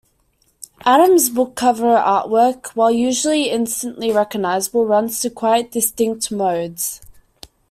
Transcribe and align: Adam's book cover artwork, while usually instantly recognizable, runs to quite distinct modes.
Adam's 0.83 1.29
book 1.29 1.53
cover 1.53 1.95
artwork, 1.95 2.69
while 2.69 2.89
usually 2.89 3.51
instantly 3.51 4.11
recognizable, 4.11 4.83
runs 4.83 5.19
to 5.21 5.29
quite 5.29 5.71
distinct 5.71 6.31
modes. 6.31 7.01